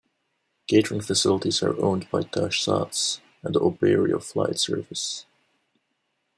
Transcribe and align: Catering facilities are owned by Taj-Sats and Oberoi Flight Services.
Catering 0.65 1.01
facilities 1.01 1.61
are 1.61 1.79
owned 1.79 2.09
by 2.09 2.23
Taj-Sats 2.23 3.19
and 3.43 3.53
Oberoi 3.55 4.19
Flight 4.23 4.57
Services. 4.57 5.27